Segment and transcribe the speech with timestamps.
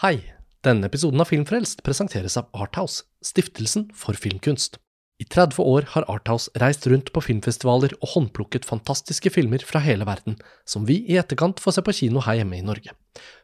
[0.00, 0.22] Hei!
[0.64, 4.78] Denne episoden av Filmfrelst presenteres av Arthouse, stiftelsen for filmkunst.
[5.20, 10.06] I 30 år har Arthouse reist rundt på filmfestivaler og håndplukket fantastiske filmer fra hele
[10.08, 12.94] verden, som vi i etterkant får se på kino her hjemme i Norge.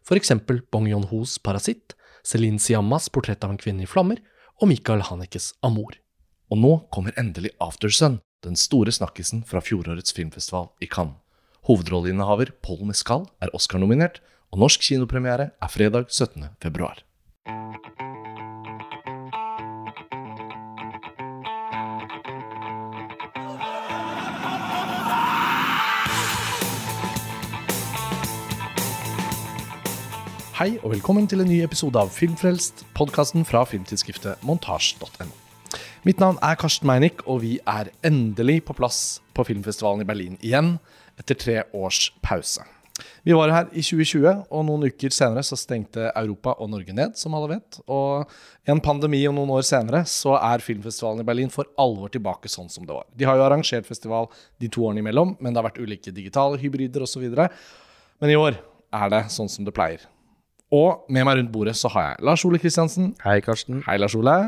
[0.00, 1.92] For eksempel Bong Yon-hos Parasitt,
[2.24, 4.22] Celine Siammas Portrett av en kvinne i flammer
[4.56, 5.98] og Michael Hanekes Amor.
[6.48, 11.20] Og nå kommer endelig Aftersun, den store snakkisen fra fjorårets filmfestival i Cannes.
[11.68, 16.44] Hovedrolleinnehaver Paul Mescal er Oscar-nominert, og norsk kinopremiere er fredag 17.
[16.62, 17.02] februar.
[30.56, 35.28] Hei og velkommen til en ny episode av Filmfrelst, podkasten fra filmtidsskriftet montasj.no.
[36.06, 40.40] Mitt navn er Karsten Meinick, og vi er endelig på plass på filmfestivalen i Berlin
[40.40, 40.78] igjen,
[41.20, 42.64] etter tre års pause.
[43.26, 47.16] Vi var her i 2020, og noen uker senere så stengte Europa og Norge ned,
[47.20, 47.78] som alle vet.
[47.92, 48.30] Og
[48.70, 52.70] en pandemi og noen år senere så er filmfestivalen i Berlin for alvor tilbake sånn
[52.72, 53.04] som det var.
[53.12, 54.30] De har jo arrangert festival
[54.62, 57.26] de to årene imellom, men det har vært ulike digitale hybrider osv.
[57.36, 58.56] Men i år
[58.96, 60.06] er det sånn som det pleier.
[60.74, 63.12] Og med meg rundt bordet så har jeg Lars Ole Kristiansen.
[63.22, 63.84] Hei, Karsten.
[63.86, 64.38] Hei, Lars Ole.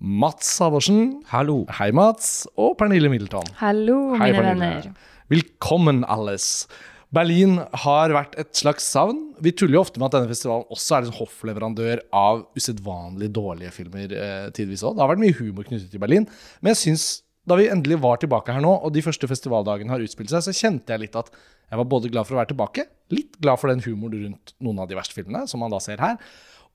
[0.00, 1.20] Mats Havorsen.
[1.28, 1.62] Hallo.
[1.78, 2.46] Hei, Mats.
[2.60, 3.44] Og Pernille Middleton.
[3.60, 4.70] Hallo, Hei, mine Pernille.
[4.80, 4.92] venner.
[5.32, 6.66] Velkommen, alles.
[7.14, 9.32] Berlin har vært et slags savn.
[9.42, 13.72] Vi tuller jo ofte med at denne festivalen også er en hoffleverandør av usedvanlig dårlige
[13.74, 14.94] filmer eh, tidvis også.
[14.94, 16.28] Det har vært mye humor knyttet til Berlin.
[16.62, 17.06] Men jeg synes,
[17.50, 20.54] da vi endelig var tilbake her nå, og de første festivaldagene har utspilt seg, så
[20.54, 23.72] kjente jeg litt at jeg var både glad for å være tilbake, litt glad for
[23.72, 26.14] den humoren rundt noen av de verste filmene, som man da ser her,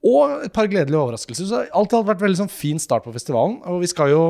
[0.05, 1.47] og et par gledelige overraskelser.
[1.47, 3.61] Så alt i alt vært veldig sånn fin start på festivalen.
[3.71, 4.25] Og vi skal jo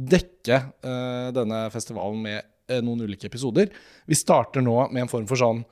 [0.00, 2.48] dekke eh, denne festivalen med
[2.84, 3.72] noen ulike episoder.
[4.06, 5.64] Vi starter nå med en form for sånn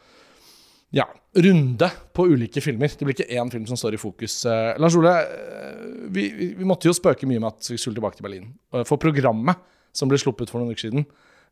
[0.90, 2.88] ja, runde på ulike filmer.
[2.88, 4.40] Det blir ikke én film som står i fokus.
[4.48, 8.18] Eh, Lars Ole, eh, vi, vi, måtte jo spøke mye med at vi skulle tilbake
[8.18, 8.48] til Berlin.
[8.72, 9.60] Eh, For programmet
[9.92, 11.04] som ble sluppet for noen uker siden,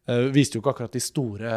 [0.09, 1.53] eh, viste jo ikke akkurat de store,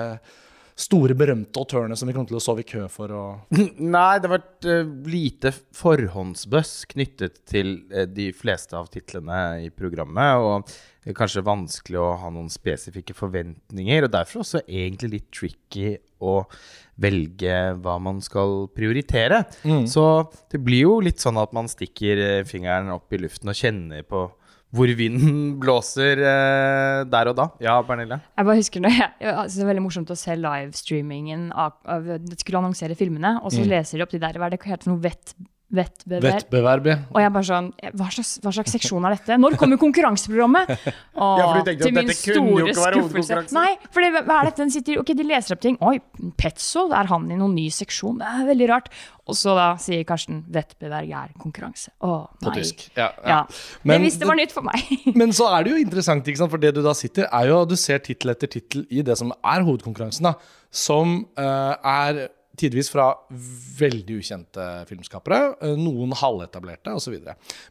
[0.79, 3.11] store berømte autørene som vi kom til å sove i kø for.
[3.15, 3.55] Og
[3.95, 9.69] Nei, det har vært uh, lite forhåndsbøss knyttet til uh, de fleste av titlene i
[9.73, 10.39] programmet.
[10.39, 10.69] Og
[11.03, 14.07] det er kanskje vanskelig å ha noen spesifikke forventninger.
[14.07, 16.41] Og derfor også egentlig litt tricky å
[16.99, 19.45] velge hva man skal prioritere.
[19.87, 20.03] Så
[20.51, 24.03] det blir jo litt sånn at man stikker eh, fingeren opp i luften og kjenner
[24.03, 24.25] på
[24.75, 27.47] hvor vinden blåser eh, der og da.
[27.63, 28.19] Ja, Pernille?
[28.37, 31.77] Jeg bare husker det, jeg, jeg synes det er veldig morsomt å se livestreamingen av,
[31.89, 34.61] av De skulle annonsere filmene, og så leser de opp de der Hva er det
[34.69, 35.33] helt for noe vett,
[35.69, 36.25] vettbever?
[36.25, 36.87] Vettbeverb.
[37.13, 37.69] Og jeg bare sånn
[37.99, 39.37] hva slags, hva slags seksjon er dette?
[39.41, 40.73] Når kommer konkurranseprogrammet?
[41.19, 43.55] Og Ja, for du tenkte at dette kunne jo ikke være hovedkonkurranse.
[43.57, 45.77] Nei, for det, hva er dette den sitter Ok, de leser opp ting.
[45.85, 45.99] Oi,
[46.39, 48.19] Petzo, er han i noen ny seksjon?
[48.21, 48.89] Det er veldig rart.
[49.29, 51.93] Og så da sier Karsten vettbeverg er konkurranse.
[52.01, 52.55] Å, På nei.
[52.57, 52.87] tysk.
[52.97, 53.29] Ja, ja.
[53.29, 53.39] Ja.
[53.85, 54.89] Men det var nytt for meg.
[55.19, 56.53] Men så er det jo interessant, ikke sant?
[56.53, 59.19] for det du da sitter, er jo at du ser tittel etter tittel i det
[59.19, 60.33] som er hovedkonkurransen, da,
[60.73, 62.25] som uh, er
[62.59, 63.11] tidvis fra
[63.79, 67.19] veldig ukjente filmskapere, eh, noen halvetablerte osv.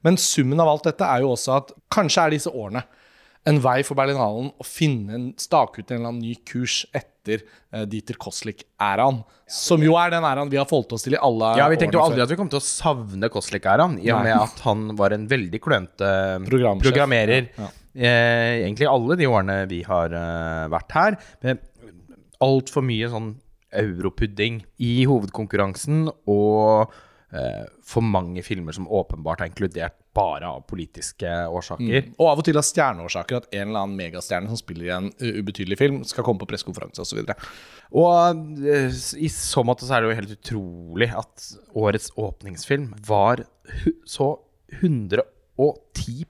[0.07, 2.85] Men summen av alt dette er jo også at kanskje er disse årene
[3.49, 7.45] en vei for Berlinalen å finne en stake ut en eller annen ny kurs etter
[7.73, 9.23] uh, Dieter Koslik-æraen.
[9.49, 11.79] Som jo er den æraen vi har forholdt oss til i alle årene Ja, vi
[11.81, 12.27] tenkte jo aldri før.
[12.27, 15.63] at vi kom til å savne Koslik-æraen, i og med at han var en veldig
[15.65, 16.11] klønete
[16.51, 17.49] programmerer.
[17.57, 21.17] Ja, Eh, egentlig alle de årene vi har uh, vært her.
[22.45, 23.33] Altfor mye sånn
[23.77, 26.93] europudding i hovedkonkurransen, og
[27.33, 32.09] eh, for mange filmer som åpenbart er inkludert bare av politiske årsaker.
[32.09, 32.15] Mm.
[32.17, 35.11] Og av og til av stjerneårsaker, at en eller annen megastjerne som spiller i en
[35.21, 37.23] eh, ubetydelig film, skal komme på pressekonferanse osv.
[37.23, 41.49] Og, så og eh, i så måte så er det jo helt utrolig at
[41.79, 43.45] årets åpningsfilm var
[44.09, 44.35] så
[44.81, 46.25] 180 og 10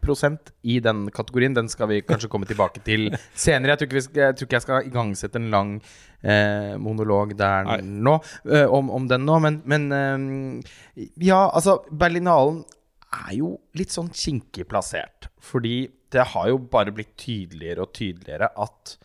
[0.62, 1.55] i den kategorien.
[1.55, 3.75] Den skal vi kanskje komme tilbake til senere.
[3.75, 5.75] Jeg tror ikke, skal, jeg, tror ikke jeg skal igangsette en lang
[6.22, 7.78] eh, monolog der Nei.
[8.09, 8.17] nå,
[8.49, 9.38] eh, om, om, den nå.
[9.44, 12.65] Men, men eh, ja, altså Berlinalen
[13.29, 15.31] er jo litt sånn kinkig plassert.
[15.44, 18.97] Fordi det har jo bare blitt tydeligere og tydeligere at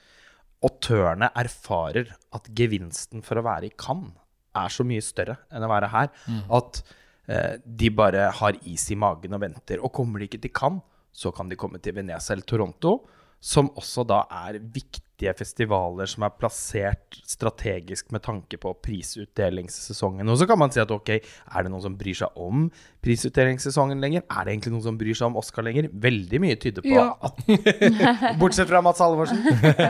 [0.63, 4.15] autørene erfarer at gevinsten for å være i Cannes
[4.53, 6.12] er så mye større enn å være her.
[6.30, 6.44] Mm.
[6.53, 6.83] At
[7.27, 9.79] de bare har is i magen og venter.
[9.83, 10.81] Og kommer de ikke til Cannes,
[11.13, 12.97] så kan de komme til Venezia eller Toronto,
[13.43, 20.27] som også da er viktige festivaler som er plassert strategisk med tanke på prisutdelingssesongen.
[20.31, 22.69] Og så kan man si at ok, er det noen som bryr seg om
[23.03, 24.23] prisutdelingssesongen lenger?
[24.31, 25.89] Er det egentlig noen som bryr seg om Oscar lenger?
[25.91, 27.09] Veldig mye tyder på Ja.
[27.21, 27.43] at
[28.41, 29.43] Bortsett fra Mats Halvorsen.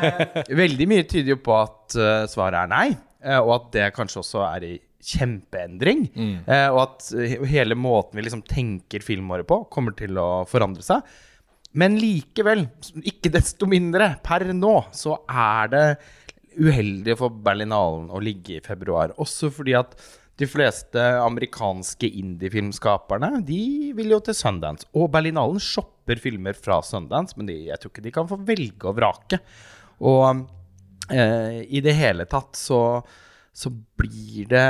[0.64, 2.88] Veldig mye tyder jo på at eh, svaret er nei,
[3.24, 4.74] eh, og at det kanskje også er i
[5.04, 6.08] kjempeendring.
[6.48, 10.86] Eh, og at eh, hele måten vi liksom tenker filmåret på, kommer til å forandre
[10.86, 11.06] seg.
[11.80, 12.68] Men likevel,
[13.02, 15.86] ikke desto mindre, per nå, så er det
[16.54, 19.16] uheldig for Berlinalen å ligge i februar.
[19.22, 19.96] Også fordi at
[20.42, 24.88] de fleste amerikanske indiefilmskaperne De vil jo til Sundance.
[24.98, 28.90] Og Berlinalen shopper filmer fra Sundance, men de, jeg tror ikke de kan få velge
[28.90, 29.42] og vrake.
[30.06, 30.46] Og
[31.14, 32.82] eh, i det hele tatt så
[33.54, 34.62] så blir det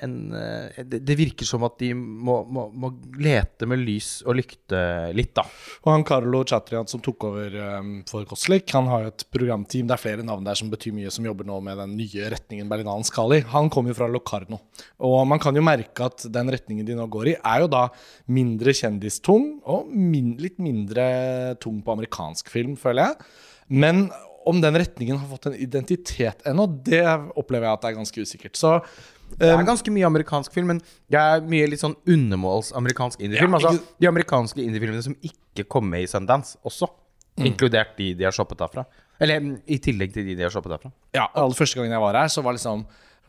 [0.00, 2.88] en eh, Det, virker som at de må, må, må,
[3.20, 4.80] lete med lys og lykte
[5.12, 5.44] litt, da.
[5.84, 9.90] Og han Carlo Chatrian som tok over um, for Koslik, han har jo et programteam.
[9.90, 12.70] Det er flere navn der som betyr mye, som jobber nå med den nye retningen
[12.72, 13.42] Berlinalen skal i.
[13.52, 14.62] Han kommer jo fra Locarno.
[15.04, 17.86] Og man kan jo merke at den retningen de nå går i, er jo da
[18.32, 23.30] mindre kjendistung og min, litt mindre tung på amerikansk film, føler jeg.
[23.70, 24.08] Men
[24.46, 27.02] om den retningen har fått en identitet ennå, det
[27.36, 28.56] opplever jeg at det er ganske usikkert.
[28.56, 28.78] Så
[29.38, 30.80] det er ganske mye amerikansk film, men
[31.12, 33.54] det er mye litt sånn undermåls amerikansk indiefilm.
[33.54, 36.88] Ja, altså, de amerikanske indiefilmene som ikke kom med i Sundance, også.
[37.40, 38.84] Inkludert de de har shoppet derfra.
[39.20, 40.90] Eller mm, i tillegg til de de har shoppet derfra.
[41.16, 42.86] ja, aller første gangen jeg var her, så var liksom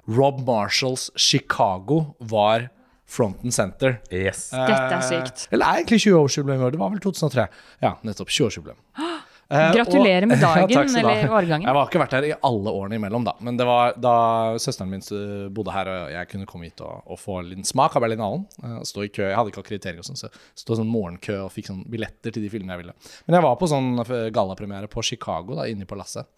[0.09, 2.69] Rob Marshalls Chicago var
[3.11, 3.99] front and center.
[4.11, 4.49] Yes.
[4.55, 5.47] Dette er sykt.
[5.51, 6.75] Eller er egentlig 20-årsjubileum i år.
[6.75, 7.47] Det var vel 2003.
[7.83, 8.31] Ja, nettopp.
[8.31, 8.79] 20-årsjubileum.
[9.51, 11.67] Eh, Gratulerer med dagen, du eller årgangen.
[11.67, 13.33] Jeg har ikke vært her i alle årene imellom, da.
[13.43, 14.13] Men det var da
[14.61, 15.03] søsteren min
[15.51, 18.45] bodde her, og jeg kunne komme hit og, og få en smak av Berlinalen.
[18.63, 19.25] eh, og Stå i kø.
[19.27, 22.45] Jeg hadde ikke akkreditering og sånn, så i sånn morgenkø og fikk sånn billetter til
[22.45, 22.95] de filmene jeg ville.
[23.27, 23.89] Men jeg var på sånn
[24.31, 26.29] gallapremiere på Chicago, da, inne på lasset.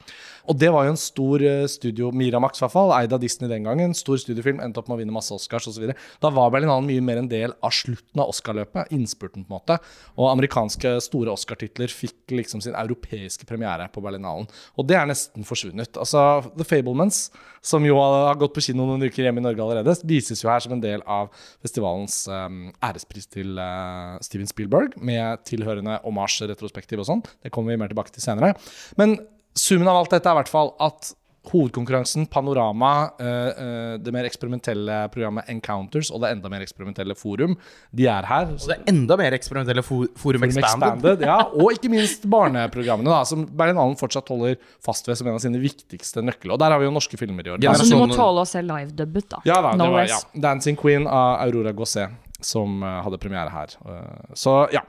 [0.49, 3.51] Og det var jo en stor eh, studio, Miramax i hvert fall, eid av Disney
[3.51, 3.93] den gangen.
[3.97, 5.85] Stor studiofilm, endte opp med å vinne masse Oscars osv.
[6.23, 9.77] Da var Berlinalen mye mer en del av slutten av Oscar-løpet, innspurten på en måte.
[10.17, 14.47] Og amerikanske store Oscar-titler fikk liksom sin europeiske premiere på Berlinalen.
[14.77, 15.97] Og det er nesten forsvunnet.
[15.99, 17.25] Altså, The Fablemans,
[17.63, 20.63] som jo har gått på kino noen uker hjemme i Norge allerede, vises jo her
[20.63, 21.31] som en del av
[21.63, 27.25] festivalens um, ærespris til uh, Steven Spielberg, med tilhørende omasj-retrospektiv og sånn.
[27.43, 28.53] Det kommer vi mer tilbake til senere.
[28.99, 29.19] Men
[29.57, 31.13] summen av alt dette er i hvert fall at
[31.51, 37.57] hovedkonkurransen, Panorama, eh, eh, det mer eksperimentelle programmet Encounters og det enda mer eksperimentelle Forum,
[37.91, 38.53] de er her.
[38.53, 40.87] Og det er enda mer eksperimentelle for, Forum Forum Expanded.
[40.87, 45.39] Expanded, ja, og ikke minst barneprogrammene, da, som Berlinalen fortsatt holder fast ved som en
[45.39, 46.55] av sine viktigste nøkler.
[46.55, 47.63] Og der har vi jo norske filmer i år.
[47.63, 49.41] Ja, Altså, du må tåle å se livedubbet, da.
[49.49, 50.19] Ja da, no det var ja.
[50.45, 52.13] Dancing Queen av Aurora Gosset
[52.43, 53.75] som eh, hadde premiere her.
[54.37, 54.83] Så ja.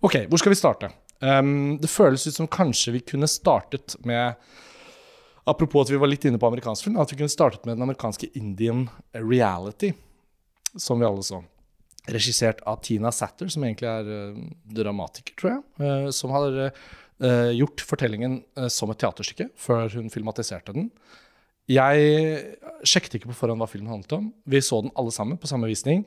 [0.00, 0.90] Ok, hvor skal vi starte?
[1.18, 4.38] Um, det føles ut som kanskje vi kunne startet med
[5.48, 7.86] Apropos at vi var litt inne på amerikansk film, at vi kunne startet med den
[7.86, 8.84] amerikanske Indian
[9.16, 9.94] reality,
[10.76, 11.40] som vi alle så.
[12.08, 14.42] Regissert av Tina Satter, som egentlig er eh,
[14.76, 15.62] dramatiker, tror jeg.
[15.84, 18.42] eh, som har eh, gjort fortellingen
[18.72, 20.90] som et teaterstykke før hun filmatiserte den.
[21.68, 22.44] Jeg
[22.88, 24.30] sjekket ikke på forhånd hva filmen handlet om.
[24.48, 26.06] Vi så den alle sammen på samme visning.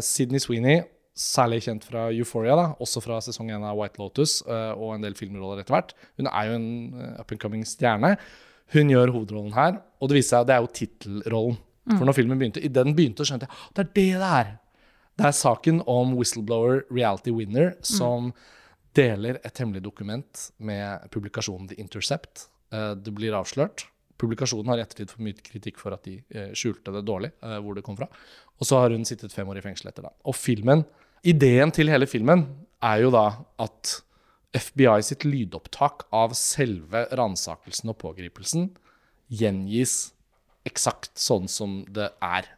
[0.00, 4.94] Sydney Sweeney, særlig kjent fra Euphoria, da, også fra sesong én av White Lotus, og
[4.94, 5.92] en del filmroller etter hvert.
[6.16, 6.70] Hun er jo en
[7.20, 8.14] up and coming stjerne.
[8.74, 11.58] Hun gjør hovedrollen her, og det viser seg at det er jo tittelrollen.
[11.90, 14.50] For når filmen begynte, i den begynte, skjønte jeg «Å, det er det det er.
[15.18, 18.30] Det er saken om whistleblower reality winner som
[18.96, 22.46] deler et hemmelig dokument med publikasjonen The Intercept.
[22.72, 23.86] Eh, Det blir avslørt.
[24.20, 27.58] Publikasjonen har i ettertid fått mye kritikk for at de eh, skjulte det dårlig, eh,
[27.58, 28.08] hvor det kom fra.
[28.60, 30.14] Og så har hun sittet fem år i fengsel etter det.
[30.28, 30.84] Og filmen,
[31.24, 32.46] ideen til hele filmen
[32.82, 33.26] er jo da
[33.60, 33.98] at
[34.56, 38.70] FBI sitt lydopptak av selve ransakelsen og pågripelsen
[39.30, 40.10] gjengis
[40.66, 42.48] eksakt sånn som det er.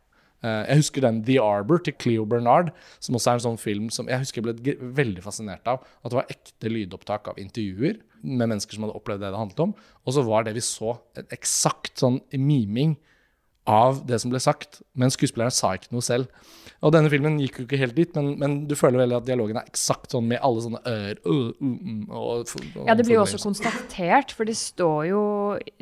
[0.42, 3.90] Eh, Jeg husker den The Arbor til Cleo Bernard, som også er en sånn film
[3.90, 5.84] som jeg husker jeg ble veldig fascinert av.
[6.02, 9.60] At det var ekte lydopptak av intervjuer med mennesker som hadde opplevd det det handlet
[9.60, 9.74] om.
[10.06, 12.96] Og så var det vi så, en eksakt sånn miming
[13.70, 16.26] av det som ble sagt, men skuespilleren sa ikke noe selv.
[16.82, 19.56] Og denne filmen gikk jo ikke helt dit, men, men du føler vel at dialogen
[19.60, 23.22] er eksakt sånn med alle sånne ør, uh, uh, og, og, Ja, det blir jo
[23.22, 25.22] også konstatert, for det står jo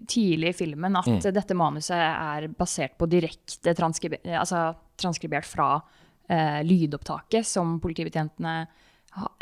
[0.07, 1.23] tidlig i filmen at Mm.
[1.33, 8.67] dette manuset er basert på direkte transkriber, altså, transkribert fra uh, lydopptaket som politibetjentene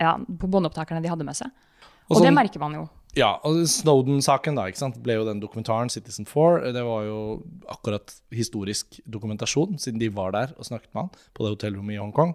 [0.00, 1.50] ja, på båndopptakerne de hadde med seg.
[2.09, 2.87] Og Og, det sånn- merker man jo.
[3.17, 6.61] Ja, og Snowden-saken da, ikke sant, ble jo den dokumentaren Citizen Four.
[6.75, 7.21] Det var jo
[7.73, 12.03] akkurat historisk dokumentasjon, siden de var der og snakket med han på det hotellrommet i
[12.03, 12.35] Hongkong.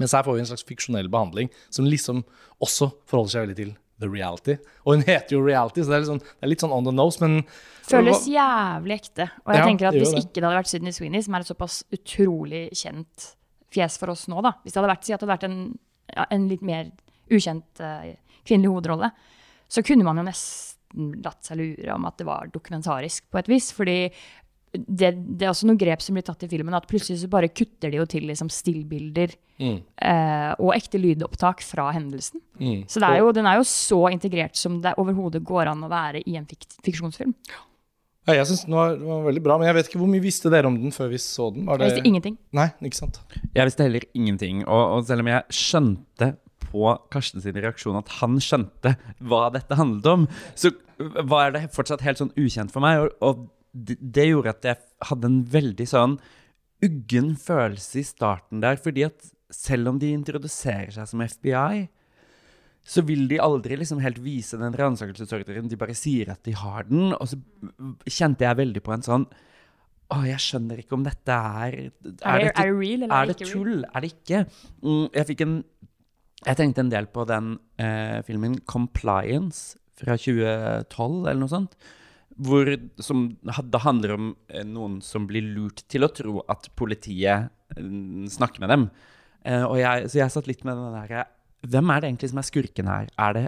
[0.00, 2.24] Mens her får vi en slags fiksjonell behandling som liksom
[2.64, 4.56] også forholder seg veldig til the reality.
[4.84, 6.88] Og hun heter jo reality, så det er litt sånn, det er litt sånn on
[6.88, 7.42] the nose, men
[7.86, 9.28] Føles jævlig ekte.
[9.44, 10.24] Og jeg Ja, tenker at hvis det.
[10.24, 13.28] ikke det hadde vært Sydney Sweeney, som er et såpass utrolig kjent
[13.72, 14.54] fjes for oss nå, da.
[14.64, 15.78] Hvis det hadde vært, si at det hadde vært en,
[16.16, 16.90] ja, en litt mer
[17.32, 18.10] ukjent uh,
[18.48, 19.12] kvinnelig hovedrolle,
[19.72, 23.48] så kunne man jo nesten latt seg lure om at det var dokumentarisk på et
[23.48, 23.70] vis.
[23.72, 23.96] Fordi
[24.72, 27.50] det, det er også noen grep som blir tatt i filmen, at plutselig så bare
[27.52, 32.40] kutter de jo til liksom stillbilder eh, og ekte lydopptak fra hendelsen.
[32.88, 35.92] Så det er jo, den er jo så integrert som det overhodet går an å
[35.92, 37.36] være i en fik fiksjonsfilm.
[38.22, 40.22] Ja, jeg syns den var, den var veldig bra, men jeg vet ikke hvor mye
[40.22, 41.64] visste dere om den før vi så den?
[41.66, 41.88] Var det...
[41.88, 42.36] Jeg visste ingenting.
[42.54, 43.18] Nei, ikke sant.
[43.50, 44.60] Jeg visste heller ingenting.
[44.62, 46.28] Og, og selv om jeg skjønte
[46.72, 50.26] på Karsten sin reaksjon at han skjønte hva dette handlet om,
[50.56, 50.72] så
[51.28, 53.10] var det fortsatt helt sånn ukjent for meg.
[53.24, 56.18] Og, det, gjorde at jeg hadde en veldig sånn
[56.84, 58.76] uggen følelse i starten der.
[58.80, 61.86] Fordi at selv om de introduserer seg som FBI,
[62.82, 65.70] så vil de aldri liksom helt vise den ransakelsesordren.
[65.70, 67.14] De bare sier at de har den.
[67.14, 67.38] Og så
[68.10, 69.26] kjente jeg veldig på en sånn
[70.12, 73.30] Å, jeg skjønner ikke om dette er Er det, er det real, eller er er
[73.30, 73.54] det ikke real?
[73.54, 73.84] tull?
[73.86, 74.40] Er det ikke?
[74.82, 75.54] Mm, jeg fikk en
[76.42, 81.76] Jeg tenkte en del på den eh, filmen 'Compliance' fra 2012, eller noe sånt.
[82.42, 82.66] Hvor,
[82.98, 87.92] som det handler om eh, noen som blir lurt til å tro at politiet eh,
[88.32, 88.88] snakker med dem.
[89.44, 91.26] Eh, jeg, så jeg satt litt med den derre
[91.62, 93.10] Hvem er det egentlig som er skurken her?
[93.22, 93.44] Er det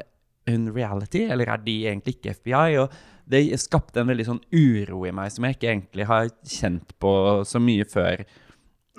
[0.46, 2.76] en reality, eller er de egentlig ikke FBI?
[2.84, 2.94] Og
[3.26, 7.14] det skapte en veldig sånn uro i meg som jeg ikke egentlig har kjent på
[7.48, 8.22] så mye før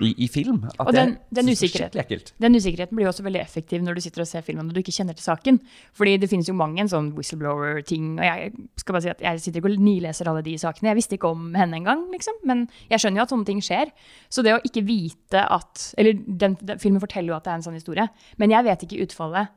[0.02, 0.58] i, i film.
[0.80, 2.20] Og den- den usikkerhet, er.
[2.42, 4.80] Den usikkerheten blir jo også veldig effektiv når du sitter og ser filmen og du
[4.82, 5.60] ikke kjenner til saken.
[5.94, 8.20] Fordi det finnes jo mange en sånn whistleblower-ting.
[8.20, 10.90] Og jeg skal bare si at jeg sitter ikke og nileser alle de sakene.
[10.92, 12.34] Jeg visste ikke om henne engang, liksom.
[12.44, 13.92] Men jeg skjønner jo at sånne ting skjer.
[14.30, 17.56] Så det å ikke vite at Eller den, den filmen forteller jo at det er
[17.56, 18.10] en sånn historie.
[18.38, 19.48] Men jeg vet ikke utfallet.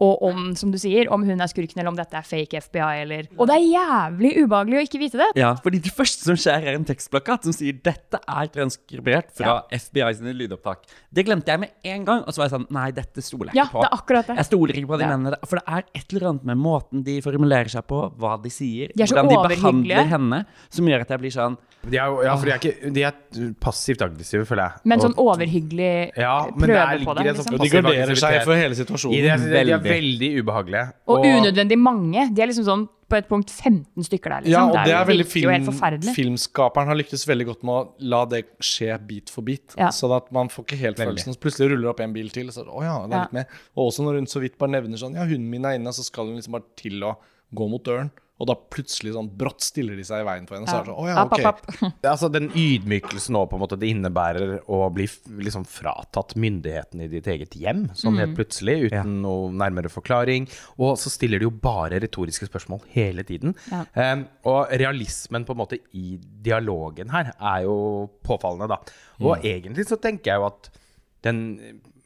[0.00, 3.00] Og om, som du sier, om hun er skurken, eller om dette er fake FBI,
[3.02, 5.26] eller Og det er jævlig ubehagelig å ikke vite det.
[5.40, 9.64] Ja, fordi det første som skjer, er en tekstplakat som sier 'Dette er transkribert fra
[9.72, 10.86] FBI sine lydopptak'.
[11.12, 13.56] Det glemte jeg med en gang, og så var jeg sånn Nei, dette stoler jeg
[13.56, 13.80] Ja, ikke på.
[13.82, 14.36] det er akkurat det.
[14.36, 15.16] Jeg stoler ikke på de Ja.
[15.16, 15.36] mennene.
[15.46, 18.88] For det er et eller annet med måten de formulerer seg på, hva de sier,
[18.94, 21.56] De hvordan de behandler henne, som gjør at jeg blir sånn
[21.88, 23.12] De er, jo- ja, for de er, ikke, de er
[23.60, 24.72] passivt aggressive, føler jeg.
[24.84, 27.36] Men sånn overhyggelig Ja, prøve på dem det.
[27.36, 27.54] sånn Liksom.
[27.54, 29.14] Og de graderer seg for hele situasjonen.
[29.14, 29.87] I det, situasjonen.
[29.88, 30.18] Er Veldig.
[30.30, 30.92] veldig ubehagelige.
[31.08, 32.34] Og unødvendig mange.
[32.34, 34.40] De er liksom sånn på et punkt 15 stykker der.
[34.44, 34.52] Liksom.
[34.52, 36.14] Ja, og det er jo- veldig virker helt film, forferdelig.
[36.14, 39.74] Filmskaperen har lyktes veldig godt med å la det skje bit for bit.
[39.78, 39.88] Ja.
[39.88, 41.16] Sånn at man får ikke helt Veldig.
[41.16, 41.34] følelsen.
[41.34, 43.22] Så plutselig ruller det opp en bil til, så å ja, det er Ja.
[43.22, 43.46] litt mer.
[43.76, 46.04] Og også når hun så vidt bare nevner sånn Ja, hunden min er inne, så
[46.04, 47.16] skal hun liksom bare til å
[47.54, 48.10] gå mot døren.
[48.38, 50.70] Og da plutselig sånn brått stiller de seg i veien for henne.
[50.70, 51.40] Så er det sånn, oh, ja, ok.
[51.50, 52.04] app, app.
[52.06, 55.08] Altså Den ydmykelsen nå på en måte det innebærer å bli
[55.42, 60.46] liksom fratatt myndigheten i ditt eget hjem, sånn helt plutselig, uten noe nærmere forklaring.
[60.78, 63.56] Og så stiller de jo bare retoriske spørsmål hele tiden.
[63.72, 63.82] Ja.
[63.98, 67.76] Um, og realismen på en måte i dialogen her er jo
[68.26, 68.82] påfallende, da.
[69.24, 70.70] Og egentlig så tenker jeg jo at
[71.26, 71.40] den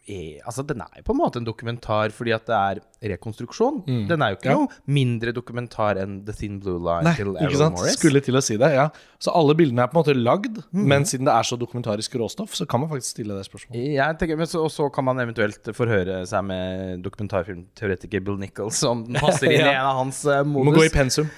[0.09, 2.81] er, altså den er jo på en måte en dokumentar fordi at det er
[3.15, 3.83] rekonstruksjon.
[4.09, 4.57] Den er jo ikke Ja.
[4.59, 7.71] noe mindre dokumentar enn The Thin Blue Line Nei, til Errol?
[7.77, 7.97] Morris.
[7.99, 8.89] Skulle til å si det, ja.
[9.23, 10.83] Så alle bildene er på en måte lagd, mm.
[10.91, 14.19] men siden det er så dokumentarisk råstoff, så kan man faktisk stille det spørsmålet.
[14.19, 19.07] Tenker, men så, og så kan man eventuelt forhøre seg med dokumentarfilmteoretiker Bill Nichols om
[19.07, 21.31] den passer inn i en av hans uh, Må gå i pensum.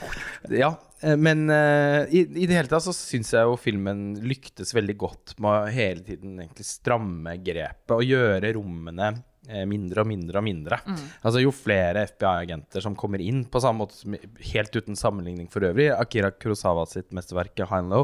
[0.48, 4.72] Ja, eh, men uh, i, i det hele tatt så syns jeg jo filmen lyktes
[4.76, 9.10] veldig godt med å hele tiden egentlig stramme grepet og gjøre rommene
[9.48, 10.78] eh, mindre og mindre og mindre.
[11.22, 14.16] Altså Jo flere FBI-agenter som kommer inn, på samme måte som
[14.52, 17.94] helt uten sammenligning for øvrig, Akira Kurosawa sitt mesterverk High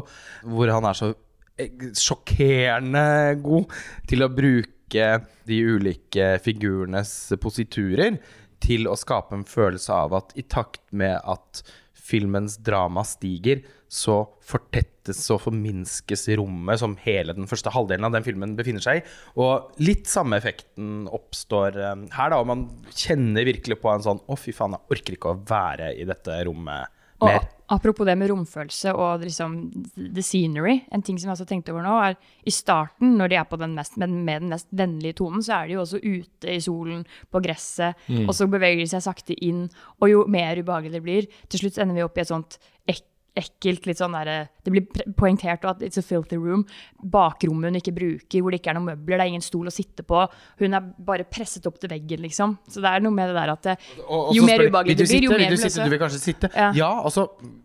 [0.51, 1.13] hvor han er så
[1.57, 3.05] eh, sjokkerende
[3.41, 3.73] god
[4.09, 5.09] til å bruke
[5.47, 8.19] de ulike figurenes positurer
[8.61, 11.63] til å skape en følelse av at i takt med at
[12.11, 18.25] filmens drama stiger, så fortettes og forminskes rommet som hele den første halvdelen av den
[18.27, 19.03] filmen befinner seg i.
[19.41, 22.39] Og litt samme effekten oppstår eh, her, da.
[22.39, 25.93] Og man kjenner virkelig på en sånn Å, fy faen, jeg orker ikke å være
[25.99, 29.57] i dette rommet Og apropos det med romfølelse og liksom
[29.95, 33.37] the scenery, en ting som jeg også tenkte over nå, er i starten, når de
[33.39, 36.51] er på den mest, med, den mest vennlige tonen, så er de jo også ute
[36.51, 39.67] i solen, på gresset, og så beveger de seg sakte inn,
[40.01, 42.59] og jo mer ubehagelig det blir, til slutt ender vi opp i et sånt
[42.89, 43.05] ek
[43.37, 44.83] ekkelt, litt sånn derre Det blir
[45.17, 46.65] poengtert at it's a filthy room.
[47.01, 49.73] Bakrommet hun ikke bruker, hvor det ikke er noen møbler, det er ingen stol å
[49.73, 50.19] sitte på.
[50.59, 52.57] Hun er bare presset opp til veggen, liksom.
[52.69, 55.03] Så det er noe med det der at det, Og- og jo mer ubehagelig du
[55.03, 55.83] det blir, jo mer vil du vil sitte?
[55.83, 56.49] Du vil kanskje sitte?
[56.53, 56.71] Ja.
[56.77, 57.23] Ja, og så,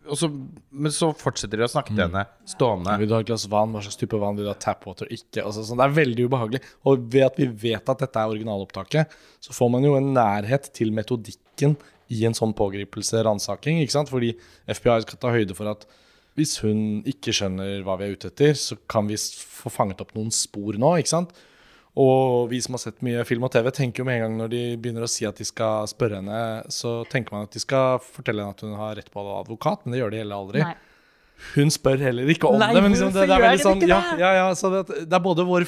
[0.09, 0.31] og så,
[0.73, 2.97] men så fortsetter de å snakke til henne stående.
[2.99, 3.73] Vil du ha et glass vann?
[3.77, 4.55] Hva slags type vann vil du ha?
[4.55, 5.07] Tapwater?
[5.13, 5.45] Ikke?
[5.45, 6.63] Altså, sånn, det er veldig ubehagelig.
[6.87, 9.07] Og ved at vi vet at dette er originalopptaket,
[9.43, 11.77] så får man jo en nærhet til metodikken
[12.13, 13.83] i en sånn pågripelse, ransaking.
[14.11, 14.35] Fordi
[14.69, 15.87] FBI skal ta høyde for at
[16.37, 20.13] hvis hun ikke skjønner hva vi er ute etter, så kan vi få fanget opp
[20.17, 20.97] noen spor nå.
[21.01, 21.37] ikke sant?
[21.97, 24.51] Og vi som har sett mye film og TV, tenker jo med en gang når
[24.53, 28.03] de begynner å si at de skal spørre henne, så tenker man at de skal
[28.05, 30.61] fortelle henne at hun har rett på advokat, men det gjør de heller aldri.
[30.67, 30.77] Nei.
[31.55, 32.83] Hun spør heller ikke om Nei, det.
[32.83, 35.45] Men liksom, det, det er veldig sånn ja, ja, ja, så det, det er både
[35.45, 35.67] vår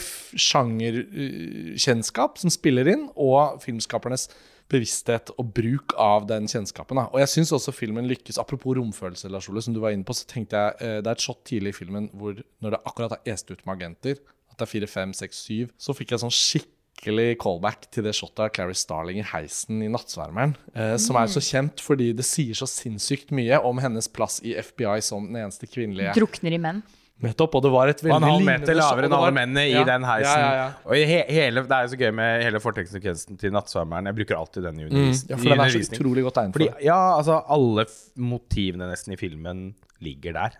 [0.49, 4.29] sjangerkjennskap som spiller inn, og filmskapernes
[4.73, 7.01] bevissthet og bruk av den kjennskapen.
[7.01, 7.07] Da.
[7.13, 8.41] Og jeg syns også filmen lykkes.
[8.41, 11.17] Apropos romfølelse, Lars Ole, som du var inne på, så tenkte jeg eh, det er
[11.17, 14.21] et shot tidlig i filmen hvor når det akkurat har est ut med agenter,
[14.51, 18.15] at det er fire, fem, seks, syv, så fikk jeg sånn skikkelig callback til det
[18.19, 22.27] shotet av Clarice Starling i heisen i Nattsvermeren, eh, som er så kjent fordi det
[22.29, 26.61] sier så sinnssykt mye om hennes plass i FBI som den eneste kvinnelige Drukner i
[26.61, 26.85] menn.
[27.19, 29.59] Nettopp, og det var et Og en veldig halv lignende meter lavere enn alle mennene
[29.59, 30.29] mennene ja, i den heisen.
[30.39, 30.69] Ja, ja, ja.
[30.87, 34.07] Og i he hele, Det er jo så gøy med hele fortekstsekvensen til Nattsvermeren.
[34.11, 35.99] Jeg bruker alltid den i undervis Ja, for den er så undervisning.
[35.99, 36.85] utrolig godt egnet for det.
[36.87, 39.65] ja, altså alle f motivene nesten i filmen
[40.05, 40.59] ligger der.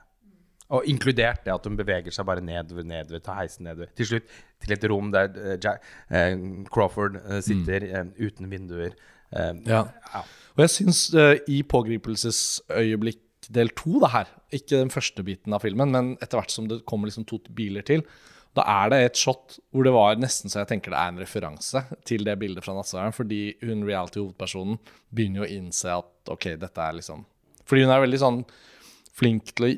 [0.75, 3.93] Og inkludert det at hun beveger seg bare nedover, nedover, tar heisen nedover.
[3.97, 4.35] Til slutt
[4.65, 8.99] til et rom der uh, Jack, uh, Crawford uh, sitter eh, uten vinduer.
[9.69, 9.85] Ja.
[10.57, 11.01] Og jeg syns
[11.53, 13.21] i pågripelsesøyeblikk
[13.53, 16.83] del to, det her, ikke den første biten av filmen, men etter hvert som det
[16.89, 18.05] kommer liksom to biler til,
[18.57, 21.21] da er det et shot hvor det var nesten så jeg tenker det er en
[21.21, 24.81] referanse til det bildet fra Nattsvermeren, fordi hun reality-hovedpersonen
[25.15, 27.27] begynner jo å innse at ok, dette er liksom
[27.69, 28.41] Fordi hun er veldig sånn
[29.19, 29.71] flink til å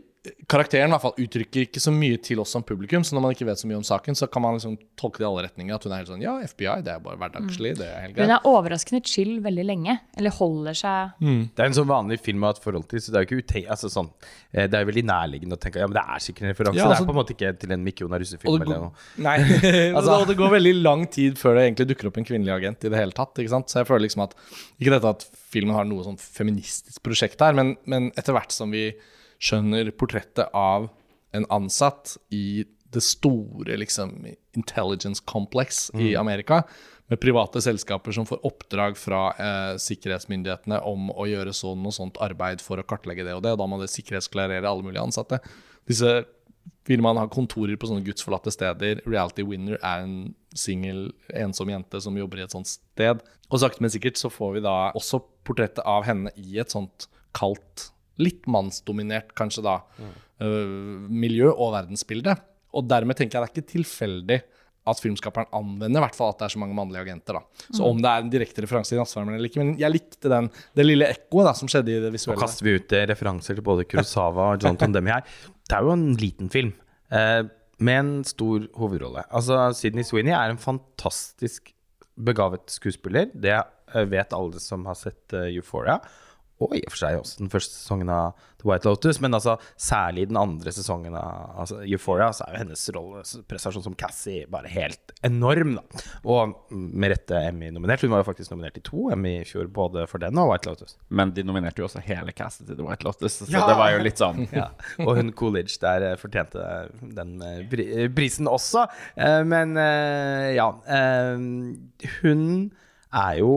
[0.52, 3.32] Karakteren i hvert fall uttrykker ikke så mye til oss som publikum, så når man
[3.32, 5.72] ikke vet så mye om saken, så kan man liksom tolke det i alle retninger.
[5.72, 7.70] At hun er helt sånn Ja, FBI, det er bare hverdagslig.
[7.78, 8.26] Det er helt greit.
[8.28, 9.94] Hun er overraskende chill veldig lenge.
[10.20, 13.14] Eller holder seg Det er en sånn vanlig film å ha et forhold til, så
[13.14, 14.10] det er jo ikke ute, altså sånn,
[14.52, 16.76] eh, Det er jo veldig nærliggende å tenke ja, men det er sikkert en referanse.
[16.76, 18.92] Ja, det altså- er på en måte ikke til en Og Russe-film eller noe.
[19.16, 19.38] nei,
[19.96, 22.84] Altså- og det går veldig lang tid før det egentlig dukker opp en kvinnelig agent
[22.84, 23.32] i det hele tatt.
[23.40, 23.72] Ikke sant?
[23.72, 24.36] Så jeg føler liksom at
[24.76, 28.70] Ikke dette at filmen har noe sånn feministisk prosjekt her, men, men etter hvert som
[28.70, 28.92] vi
[29.40, 30.90] skjønner portrettet av
[31.36, 34.26] en ansatt i det store liksom
[34.58, 36.64] intelligence complex i Amerika,
[37.10, 42.18] med private selskaper som får oppdrag fra eh, sikkerhetsmyndighetene om å gjøre sånn og sånt
[42.22, 45.40] arbeid for å kartlegge det og det, og da må det sikkerhetsklarere alle mulige ansatte.
[45.90, 46.20] Disse
[46.86, 49.02] Firmaene har kontorer på sånne gudsforlatte steder.
[49.08, 50.14] Reality Winner er en
[50.56, 53.22] singel, ensom jente som jobber i et sånt sted.
[53.50, 57.08] Og sakte, men sikkert så får vi da også portrettet av henne i et sånt
[57.36, 59.80] kaldt, litt mannsdominert kanskje da,
[60.44, 62.36] øh, miljø og verdensbilde.
[62.76, 64.40] Og dermed tenker jeg det er ikke tilfeldig
[64.90, 67.36] at filmskaperen anvender i hvert fall at det er så mange mannlige agenter.
[67.36, 67.66] da.
[67.76, 70.48] Så om det er en direkte referanse i Nattsvermeren eller ikke, men jeg likte den,
[70.76, 72.40] det lille ekkoet som skjedde i det Nå visuelle.
[72.40, 75.26] kaster vi ut eh, referanser til både Kurosawa og Jonathan Demme her.
[75.68, 76.72] Det er jo en liten film
[77.12, 77.42] eh,
[77.80, 79.26] med en stor hovedrolle.
[79.28, 81.74] Altså, Sydney Sweeney er en fantastisk
[82.20, 83.30] begavet skuespiller.
[83.34, 86.00] Det eh, vet alle som har sett uh, Euphoria.
[86.60, 89.20] Og i og for seg også den første sesongen av The White Lotus.
[89.24, 93.84] Men altså, særlig den andre sesongen av altså, Euphoria så er jo hennes rolle, prestasjon
[93.86, 95.78] som Cassie bare helt enorm.
[95.78, 96.04] Da.
[96.28, 98.04] Og med rette Emmy-nominert.
[98.04, 100.68] Hun var jo faktisk nominert i to Emmy i fjor, både for den og White
[100.68, 100.96] Lotus.
[101.08, 103.64] Men de nominerte jo også hele castet til The White Lotus, så Ja!
[103.70, 104.68] det var jo litt sånn Ja,
[105.04, 106.64] og hun Coolidge der eh, fortjente
[107.00, 108.86] den eh, eh, prisen også.
[109.46, 109.76] Men
[110.54, 110.66] ja
[112.20, 112.42] Hun
[113.10, 113.54] er jo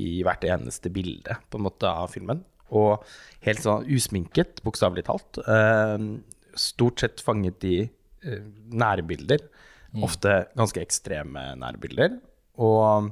[0.00, 2.42] i hvert eneste bilde på en måte av filmen.
[2.74, 3.04] Og
[3.44, 5.42] helt sånn usminket, bokstavelig talt.
[5.44, 5.98] Eh,
[6.54, 9.42] Stort sett fanget i eh, nærbilder.
[10.06, 12.16] Ofte ganske ekstreme nærbilder.
[12.62, 13.10] Og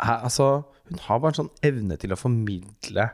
[0.00, 3.08] her, altså, hun har bare en sånn evne til å formidle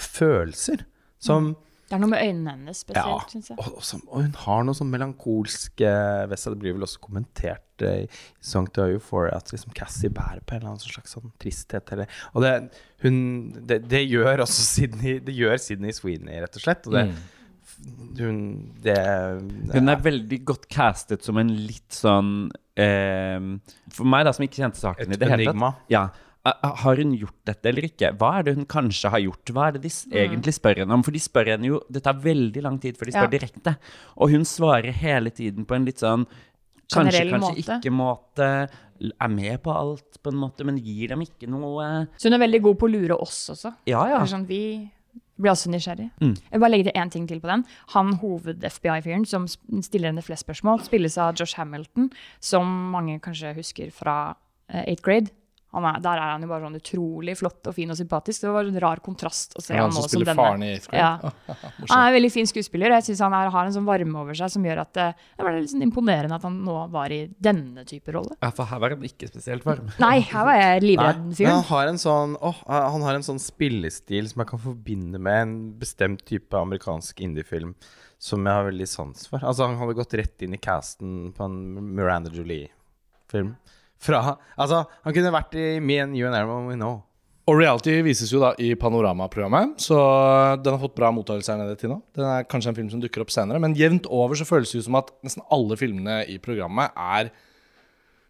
[0.00, 0.84] følelser
[1.22, 1.52] som
[1.90, 3.56] Det er noe med øynene hennes spesielt, ja, synes jeg.
[3.58, 5.82] og, og, og hun har noe sånn melankolsk...
[6.30, 10.38] Vessa, det blir vel også kommentert eh, i Song to Euphoria at liksom Cassie bærer
[10.44, 11.90] på en eller annen slags sånn tristhet.
[11.96, 12.54] Eller, og det,
[13.02, 13.18] hun,
[13.58, 16.86] det, det gjør også Sydney Det gjør Sydney Sweeney, rett og slett.
[16.86, 17.04] Og det,
[18.20, 18.40] hun
[18.86, 18.96] det,
[19.74, 23.38] Hun er veldig godt castet som en litt sånn eh,
[23.96, 26.96] For meg, da, som ikke kjente saken Et i det hele tatt ja, eh, Har
[26.96, 28.14] hun gjort dette eller ikke?
[28.16, 29.50] Hva er det hun kanskje har gjort?
[29.52, 29.90] Hva er det de
[30.22, 31.02] egentlig spør henne om?
[31.04, 33.32] For de spør henne jo Det tar veldig lang tid før de spør Ja.
[33.34, 33.74] direkte.
[34.16, 36.24] Og hun svarer hele tiden på en litt sånn
[36.90, 37.76] Kanskje, kanskje måte.
[37.80, 38.70] ikke måte.
[39.20, 42.46] Er med på alt, på en måte, men gir dem ikke noe Så hun er
[42.46, 43.74] veldig god på å lure oss også.
[43.86, 44.24] Ja, ja.
[44.24, 44.90] Sånn, vi
[45.40, 46.10] blir også nysgjerrig.
[46.20, 46.34] Mm.
[46.36, 47.64] Jeg vil bare legge til én ting til på den.
[47.94, 53.90] Han hoved-FBI-fyren som stiller henne flest spørsmål, spilles av Josh Hamilton, som mange kanskje husker
[53.92, 54.34] fra
[54.68, 55.30] eh, 8th grade.
[55.72, 58.42] Han er, der er han jo bare sånn utrolig flott og fin og sympatisk.
[58.42, 60.34] Det var en rar kontrast å se Han han nå som denne.
[60.34, 61.10] faren i Ja.
[61.90, 64.18] Han er en veldig fin skuespiller, og jeg syns han er, har en sånn varme
[64.18, 65.06] over seg som gjør at det,
[65.38, 68.34] det var litt sånn imponerende at han nå var i denne type rolle.
[68.42, 69.88] ja, for her var han ikke spesielt varm.
[70.02, 71.54] Nei, her var jeg livredd fyren.
[71.54, 75.42] han har en sånn åh, Han har en sånn spillestil som jeg kan forbinde med
[75.46, 77.74] en bestemt type amerikansk indiefilm
[78.20, 79.40] som jeg har veldig sans for.
[79.40, 81.56] Altså Han hadde gått rett inn i casten på en
[81.96, 83.54] Miranda Jolie-film.
[84.00, 84.20] Fra
[84.56, 87.02] Altså, han kunne vært i Me and You and Everyone We Know.
[87.50, 89.98] Og reality vises jo da i Panorama-programmet, så
[90.60, 91.98] den har fått bra mottakelse her nede til nå.
[92.14, 94.78] Den er kanskje en film som dukker opp senere, men jevnt over så føles det
[94.78, 97.32] jo som at nesten alle filmene i programmet er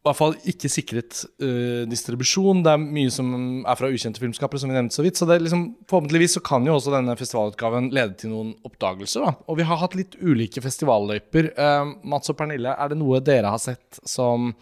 [0.00, 2.62] i hvert fall ikke sikret uh, distribusjon.
[2.64, 3.35] Det er mye som
[3.68, 5.20] er fra ukjente filmskapere, som vi nevnte så vidt.
[5.20, 9.26] Så det er liksom, forhåpentligvis så kan jo også denne festivalutgaven lede til noen oppdagelser.
[9.26, 9.35] da.
[9.44, 11.50] Og vi har hatt litt ulike festivalløyper.
[11.52, 14.54] Uh, Mats og Pernille, er det noe dere har sett som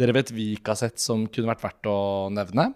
[0.00, 1.98] dere vet vi ikke har sett, som kunne vært verdt å
[2.34, 2.70] nevne?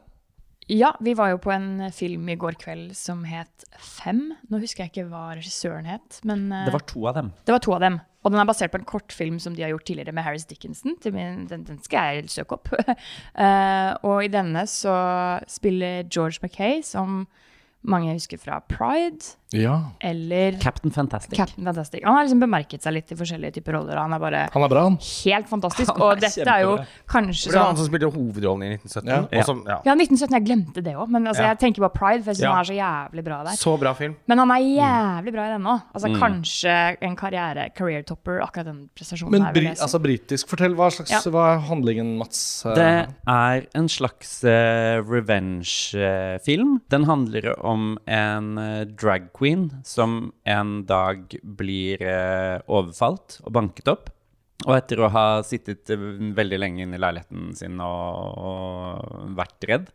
[0.71, 4.31] Ja, vi var jo på en film i går kveld som het Fem.
[4.49, 7.33] Nå husker jeg ikke hva regissøren het, men eh, Det var to av dem.
[7.45, 7.99] det var to av dem.
[8.25, 10.97] Og den er basert på en kortfilm som de har gjort tidligere med Harris Dickinson.
[11.05, 12.71] Den, den skal jeg søke opp.
[12.73, 14.95] uh, og i denne så
[15.45, 17.27] spiller George Mackay, som
[17.85, 19.91] mange husker fra Pride, Ja.
[20.01, 21.37] eller Captain Fantastic.
[21.37, 22.01] Captain Fantastic.
[22.05, 23.97] Han har liksom bemerket seg litt i forskjellige typer roller.
[24.01, 24.97] Han er bare Han er bra, han.
[25.25, 25.93] helt fantastisk.
[25.93, 26.73] Han er Og dette er jo
[27.07, 29.07] kanskje sånn det var han som spilte hovedrollen i 1917.
[29.33, 29.39] Ja.
[29.41, 29.79] Og som, ja.
[29.85, 30.35] Ja, 1917.
[30.35, 31.53] Jeg glemte det òg, men altså, Ja.
[31.55, 32.53] jeg tenker på Pride, for jeg syns Ja.
[32.53, 33.57] han er så jævlig bra der.
[33.61, 34.17] Så bra film.
[34.27, 35.83] Men han er jævlig bra i den òg.
[35.95, 39.31] Altså, Kanskje en karriere, career topper, akkurat den prestasjonen.
[39.31, 40.49] Men bri altså britisk.
[40.49, 41.21] Fortell hva slags Ja.
[41.31, 42.65] hva er handlingen, Mats?
[42.67, 46.81] Eh, Det er en slags uh, revenge-film.
[46.91, 47.74] Den handler om
[48.07, 54.11] en eh, drag queen som en dag blir eh, overfalt og banket opp.
[54.65, 56.05] Og etter å ha sittet eh,
[56.37, 59.91] veldig lenge inne i leiligheten sin og, og vært redd,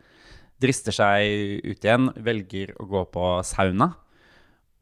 [0.59, 3.93] drister seg ut igjen, velger å gå på sauna.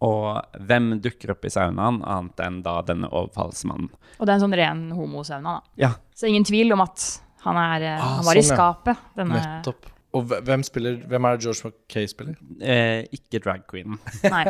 [0.06, 3.90] Og hvem dukker opp i saunaen annet enn da denne overfallsmannen?
[4.18, 5.78] Og det er en sånn ren homosauna, da.
[5.88, 7.06] Ja, Så ingen tvil om at
[7.48, 9.06] han, er, Ah, han var i sånn, i skapet.
[9.18, 9.90] Denne, Nettopp.
[10.18, 12.36] Og hvem, spiller, hvem er det George Mackay spiller?
[12.62, 14.00] eh, ikke drag queen.
[14.36, 14.44] Nei.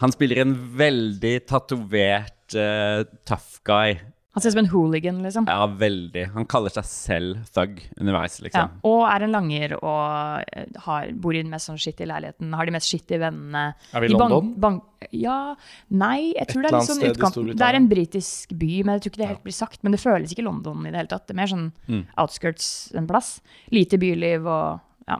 [0.00, 3.98] Han spiller en veldig tatovert uh, tough guy.
[4.30, 5.46] Han ser ut som en hooligan, liksom.
[5.50, 6.22] Ja, veldig.
[6.36, 8.44] Han kaller seg selv thug underveis, Ja.
[8.46, 8.76] liksom.
[8.86, 12.52] Og er en langer og eh, har, bor i den mest sånn skittige leiligheten.
[12.54, 13.64] Har de mest skittige vennene.
[13.90, 14.52] Er vi i bank- London?
[14.62, 15.56] bank- ja
[15.90, 17.34] Nei, jeg tror det er litt sånn annet sted i utkant.
[17.34, 17.58] Storbritannia.
[17.64, 19.82] Det er en britisk by, men jeg tror ikke det helt blir sagt.
[19.82, 21.26] Men det føles ikke London i det hele tatt.
[21.26, 22.04] Det er mer sånn Mm.
[22.22, 23.40] outskirts en plass.
[23.74, 25.18] Lite byliv og ja.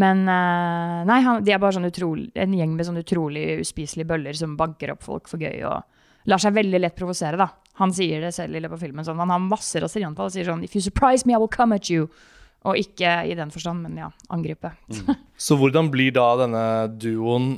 [0.00, 4.08] Men eh, nei, han, de er bare sånn utrolig, en gjeng med sånn utrolig uspiselige
[4.12, 7.48] bøller som banker opp folk for gøy og lar seg veldig lett provosere, da.
[7.80, 9.06] Han sier det selv i løpet av filmen.
[9.06, 11.76] Sånn, han har masse raserianfall og sier sånn If you surprise me, I will come
[11.76, 12.10] at you.
[12.68, 14.74] Og ikke i den forstand, men ja, angripe.
[15.48, 17.54] Så hvordan blir da denne duoen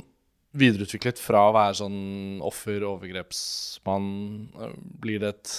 [0.55, 1.99] videreutviklet fra å være sånn
[2.45, 4.07] offer, overgrepsmann
[5.01, 5.53] Blir det et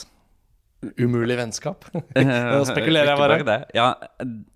[1.00, 1.84] umulig vennskap?
[1.94, 3.38] Nå spekulerer jeg bare.
[3.46, 3.56] Det.
[3.76, 3.88] Ja,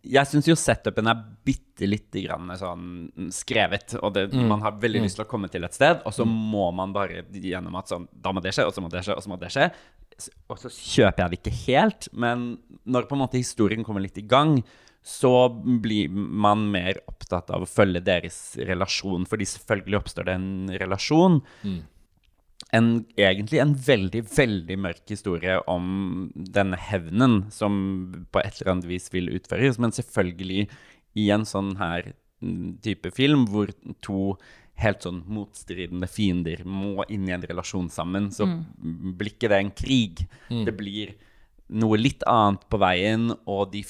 [0.05, 4.49] jeg syns jo setupen er bitte lite grann sånn skrevet, og det, Mm.
[4.51, 7.23] man har veldig lyst til å komme til et sted, og så må man bare
[7.33, 9.39] gjennom at sånn Da må det skje, og så må det skje, og så må
[9.41, 9.71] det skje.
[10.51, 14.19] Og så kjøper jeg det ikke helt, men når på en måte historien kommer litt
[14.19, 14.59] i gang,
[15.09, 15.31] så
[15.81, 20.51] blir man mer opptatt av å følge deres relasjon, fordi selvfølgelig oppstår det en
[20.83, 21.39] relasjon
[22.77, 27.75] en, egentlig en veldig, veldig mørk historie om denne hevnen som
[28.33, 30.67] på et eller annet vis vil utføres, men selvfølgelig
[31.19, 32.13] i en sånn her
[32.45, 33.73] mm, type film hvor
[34.05, 34.37] to
[34.79, 38.47] helt sånn motstridende fiender må inn i en relasjon sammen, så
[38.79, 40.23] blir ikke det en krig.
[40.69, 41.17] Det blir
[41.69, 43.83] noe litt annet på veien, og de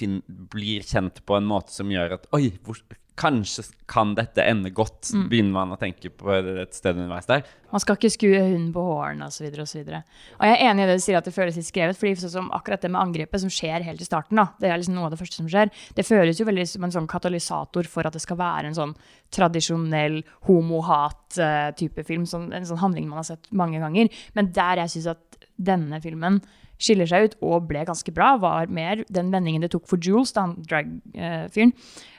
[0.52, 2.80] blir kjent på en måte som gjør at Oi, hvor,
[3.18, 7.46] kanskje kan dette ende godt, begynner man å tenke på et sted underveis der.
[7.72, 9.48] Man skal ikke skue hunden på hårene osv.
[9.48, 10.02] Og, så videre.
[10.38, 11.98] og jeg er enig i det du sier at det føles litt skrevet.
[11.98, 14.80] fordi sånn som akkurat det med angrepet som skjer helt i starten, da, det er
[14.80, 17.90] liksom noe av det første som skjer, det føles jo veldig som en sånn katalysator
[17.90, 18.94] for at det skal være en sånn
[19.34, 22.28] tradisjonell homohat-type film.
[22.28, 24.12] Sånn, en sånn handling man har sett mange ganger.
[24.38, 26.38] Men der jeg syns at denne filmen
[26.78, 30.32] skiller seg ut og ble ganske bra, var mer den vendingen det tok for Jules,
[30.32, 31.74] da, han drag-fyren.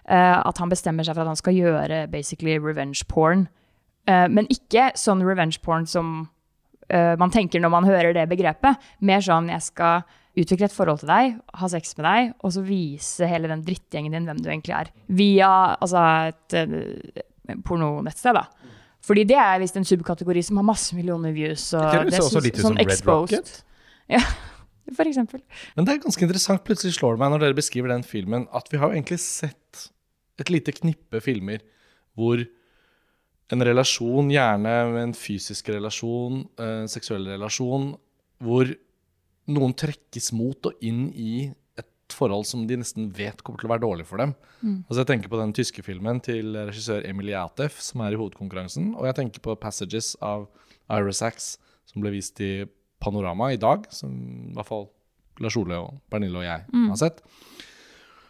[0.10, 3.48] at han bestemmer seg for at han skal gjøre basically revenge porn.
[4.10, 6.14] Eh, men ikke sånn revenge porn som
[6.90, 8.80] eh, man tenker når man hører det begrepet.
[9.06, 10.06] Mer sånn jeg skal
[10.40, 14.14] utvikle et forhold til deg, ha sex med deg, og så vise hele den drittgjengen
[14.16, 14.92] din hvem du egentlig er.
[15.12, 18.46] Via altså, et pornonettsted, da.
[19.04, 21.72] Fordi det er visst en subkategori som har masse millioner views.
[21.74, 22.80] Og det, tror det det så også synes- litt ut som
[24.90, 25.44] Ja, for eksempel.
[25.78, 26.64] Men det er ganske interessant.
[26.66, 29.84] Plutselig slår det meg når dere beskriver den filmen, at vi har jo egentlig sett
[30.42, 31.62] et lite knippe filmer
[32.18, 32.42] hvor
[33.54, 37.92] en relasjon, gjerne en fysisk relasjon, en seksuell relasjon,
[38.42, 38.70] hvor
[39.50, 43.74] noen trekkes mot og inn i et forhold som de nesten vet kommer til å
[43.74, 44.36] være dårlig for dem.
[44.86, 48.94] Altså Jeg tenker på den tyske filmen til regissør Emil Atef, som er i hovedkonkurransen.
[48.98, 50.48] Og jeg tenker på 'Passages' av
[50.90, 52.66] Ira Sachs, som ble vist i
[53.00, 53.88] Panorama i dag.
[53.94, 54.14] Som
[54.52, 54.88] i hvert fall
[55.40, 57.24] Lars Ole og Pernille og jeg har sett.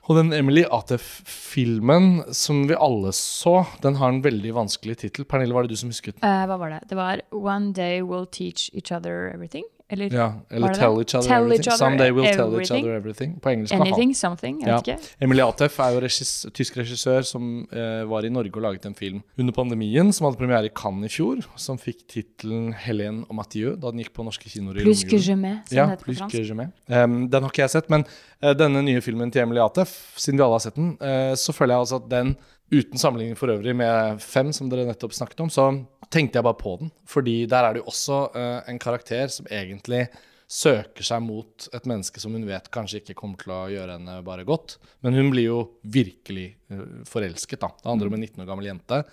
[0.10, 5.26] Og den Emily Atef-filmen som vi alle så, den har en veldig vanskelig tittel.
[5.30, 6.18] Pernille, var det du som husket?
[6.26, 6.80] Eh, hva var det?
[6.90, 9.66] Det var One day we'll teach each other everything?
[9.92, 11.00] Eller Ja, eller Tell?
[11.02, 11.60] Each Other Tell Everything.
[11.60, 13.40] each other Someday we'll tell each other everything.
[13.42, 13.74] På engelsk.
[13.74, 14.60] anything, something?
[14.62, 14.76] Jeg Ja.
[14.76, 15.16] vet ikke.
[15.22, 18.94] Emilie Atef er jo regissør, tysk regissør som eh, var i Norge og laget en
[18.96, 23.36] film under pandemien, som hadde premiere i Cannes i fjor, som fikk tittelen «Helene og
[23.36, 26.04] Mathieu' da den gikk på norske kinoer i Plus que jamais, som Ja, det heter
[26.04, 26.32] på plus fransk.
[26.36, 26.70] que jamais.
[26.88, 28.06] Um, den har ikke jeg sett, men
[28.44, 31.52] uh, denne nye filmen til Emilie Atef, siden vi alle har sett den, uh, så
[31.52, 32.36] føler jeg altså at den,
[32.72, 36.60] uten sammenligning for øvrig med Fem, som dere nettopp snakket om, så tenkte jeg bare
[36.60, 36.92] på den.
[37.10, 40.08] Fordi der er det jo også uh, en karakter som egentlig
[40.50, 44.16] søker seg mot et menneske som hun vet kanskje ikke kommer til å gjøre henne
[44.26, 44.80] bare godt.
[45.06, 47.72] Men hun blir jo virkelig uh, forelsket, da.
[47.78, 49.04] Det handler om en 19 år gammel jente.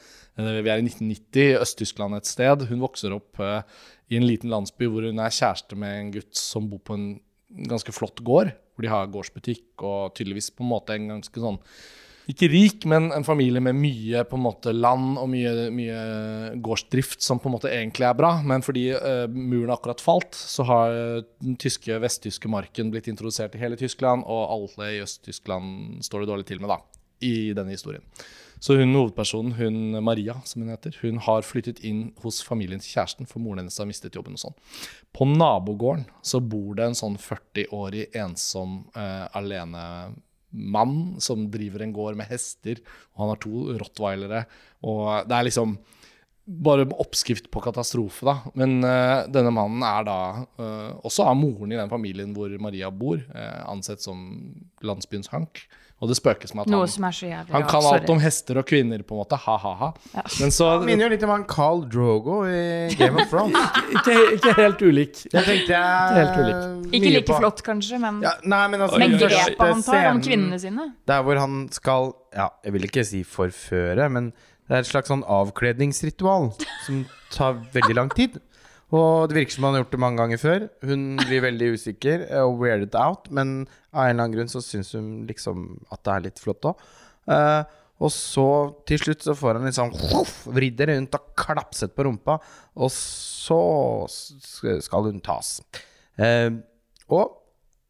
[0.41, 2.67] Uh, vi er i 1990, i Øst-Tyskland et sted.
[2.71, 6.71] Hun vokser opp i en liten landsby hvor hun er kjæreste med en gutt som
[6.71, 7.09] bor på en
[7.69, 11.61] ganske flott gård, hvor de har gårdsbutikk og tydeligvis på en måte en ganske sånn
[12.27, 15.99] ikke rik, men en familie med mye på en måte land og mye, mye
[16.63, 18.33] gårdsdrift som på en måte egentlig er bra.
[18.43, 23.55] Men fordi uh, muren akkurat falt, så har eh, den tyske, vesttyske marken blitt introdusert
[23.55, 26.81] i hele Tyskland, og alle i Øst-Tyskland står det dårlig til med da,
[27.23, 28.03] i denne historien.
[28.59, 32.97] Så hun hovedpersonen, hun Maria, som hun heter, hun har flyttet inn hos familien til
[32.97, 34.57] kjæresten, for moren hennes har mistet jobben og sånn.
[35.15, 39.27] På nabogården så bor det en sånn 40-årig ensom eh,
[40.57, 42.81] alenemann som driver en gård med hester,
[43.15, 44.47] og han har to rottweilere,
[44.83, 45.77] og det er liksom
[46.47, 48.37] bare oppskrift på katastrofe, da.
[48.55, 50.19] Men uh, denne mannen er da
[50.61, 55.65] uh, også av moren i den familien hvor Maria bor, uh, ansett som landsbyens hank.
[55.97, 58.19] Og det spøkes med at Noe han, som er så jævlig han kan alt om
[58.21, 59.39] hester og kvinner, på en måte.
[59.47, 59.89] Ha-ha-ha.
[60.43, 63.57] Men så Minner jo litt om han Carl Drogo i Game of Thrones.
[63.97, 65.23] ikke, ikke helt ulik.
[65.33, 66.93] Det tenkte jeg Helt ulikt.
[66.99, 67.39] Ikke like på.
[67.41, 70.91] flott, kanskje, men, Ja, nei, men altså men grepet han tar om kvinnene sine.
[71.09, 74.35] Der hvor han skal Ja, jeg vil ikke si forføre, men
[74.69, 76.51] det er et slags sånn avkledningsritual
[76.85, 78.37] som tar veldig lang tid.
[78.95, 80.67] Og det virker som han har gjort det mange ganger før.
[80.87, 84.93] Hun blir veldig usikker og weirded out, men av en eller annen grunn så syns
[84.95, 86.87] hun liksom at det er litt flott òg.
[87.97, 88.47] og så
[88.87, 89.91] til slutt så får han liksom
[90.55, 92.39] vridd det rundt og klapset på rumpa,
[92.77, 93.61] og så
[94.07, 95.57] skal hun tas.
[96.21, 96.53] Eh,
[97.11, 97.46] og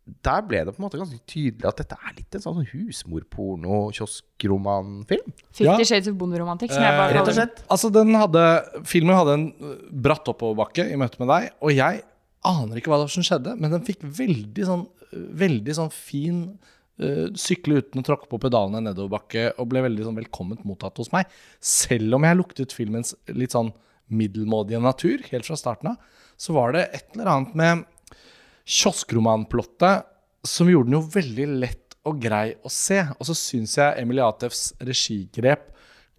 [0.06, 5.32] der ble det på en måte ganske tydelig at dette er litt en sånn husmorporno-kioskromanfilm.
[5.50, 5.84] Fifty Ja.
[5.84, 7.62] Shades of Bonderomantikk, Eh, bare Rett og slett.
[7.68, 9.52] Altså, den hadde, filmen hadde en
[9.90, 12.02] bratt oppoverbakke i møte med deg, og jeg
[12.44, 16.58] aner ikke hva det var som skjedde, men den fikk veldig sånn, veldig sånn fin
[17.00, 21.10] uh, sykle uten å tråkke på pedalene nedoverbakke, og ble veldig sånn velkomment mottatt hos
[21.12, 21.26] meg.
[21.60, 23.72] Selv om jeg luktet filmens litt sånn
[24.08, 25.96] middelmådige natur helt fra starten av,
[26.38, 27.84] så var det et eller annet med
[28.66, 30.06] kioskromanplottet
[30.46, 33.00] som gjorde den jo veldig lett og grei å se.
[33.18, 35.72] Og så syns jeg Emilie Atefs regigrep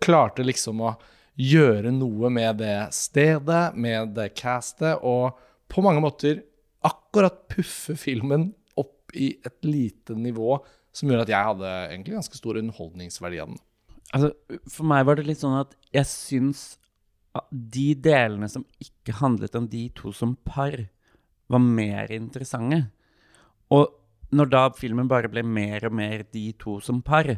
[0.04, 0.96] klarte liksom å
[1.38, 5.38] gjøre noe med det stedet, med det castet, og
[5.70, 6.42] på mange måter
[6.88, 10.58] akkurat puffe filmen opp i et lite nivå
[10.96, 13.62] som gjør at jeg hadde egentlig ganske stor underholdningsverdi av den.
[14.16, 14.32] Altså,
[14.72, 16.62] for meg var det litt sånn at jeg syns
[17.38, 20.74] at de delene som ikke handlet om de to som par,
[21.52, 22.82] var mer interessante.
[23.74, 23.88] Og
[24.36, 27.30] når da filmen bare ble mer og mer de to som par,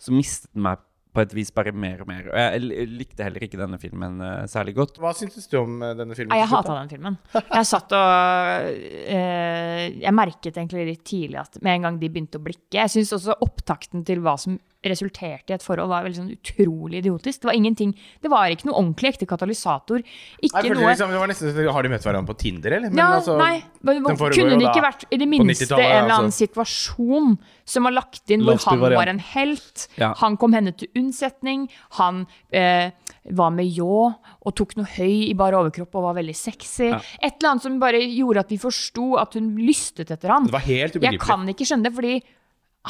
[0.00, 0.82] så mistet den meg
[1.14, 2.26] på et vis bare mer og mer.
[2.26, 4.98] Og jeg likte heller ikke denne filmen eh, særlig godt.
[5.02, 6.34] Hva syntes du om eh, denne filmen?
[6.40, 7.18] Jeg hata den filmen.
[7.38, 8.70] Jeg satt og
[9.14, 12.92] eh, Jeg merket egentlig litt tidlig at med en gang de begynte å blikke Jeg
[12.96, 14.58] syns også opptakten til hva som
[14.92, 17.42] resulterte i et forhold, var veldig sånn utrolig idiotisk.
[17.42, 20.04] Det var ingenting Det var ikke noe ordentlig ekte katalysator.
[20.40, 22.92] Ikke Nei, noe liksom, det var nesten, Har de møtt hverandre på Tinder, eller?
[22.92, 25.80] Men ja, altså, nei, men den Kunne det da ikke vært i det minste en
[25.80, 26.44] eller annen altså.
[26.46, 29.86] situasjon som var lagt inn hvor han var en helt?
[30.00, 30.12] Ja.
[30.20, 31.66] Han kom henne til unnsetning.
[32.00, 32.92] Han eh,
[33.32, 36.90] var med ljå og tok noe høy i bar overkropp og var veldig sexy.
[36.92, 37.00] Ja.
[37.20, 40.48] Et eller annet som bare gjorde at vi forsto at hun lystet etter ham.
[40.48, 42.16] Det var helt Jeg kan ikke skjønne det, fordi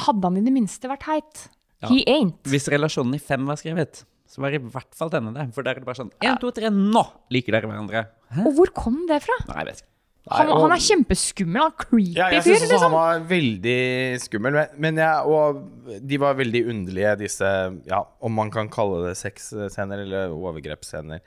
[0.05, 1.45] hadde han i det minste vært heit?
[1.89, 2.37] He ain't.
[2.49, 5.49] Hvis relasjonen i fem var skrevet, så var i hvert fall denne det.
[5.53, 8.05] For der er det bare sånn Én, to, tre, nå liker dere hverandre.
[8.33, 8.45] Hæ?
[8.47, 9.35] Og hvor kom det fra?
[9.49, 9.91] Nei, jeg vet ikke.
[10.33, 11.61] Han, og- han er kjempeskummel.
[11.61, 12.81] Han er creepy Ja, jeg fyr, syns også liksom.
[12.81, 14.53] han var veldig skummel.
[14.57, 17.51] Men, men jeg, og de var veldig underlige, disse
[17.85, 21.19] Ja, om man kan kalle det sexscener eller overgrepsscener.